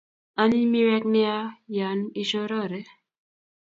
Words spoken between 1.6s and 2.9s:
yan ishorore